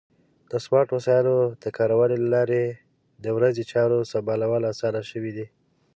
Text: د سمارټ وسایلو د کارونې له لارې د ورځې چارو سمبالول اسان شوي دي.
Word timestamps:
د 0.51 0.53
سمارټ 0.63 0.89
وسایلو 0.93 1.37
د 1.63 1.65
کارونې 1.77 2.15
له 2.21 2.27
لارې 2.35 2.63
د 3.23 3.25
ورځې 3.37 3.63
چارو 3.71 3.99
سمبالول 4.11 4.63
اسان 4.71 4.95
شوي 5.11 5.31
دي. 5.37 5.47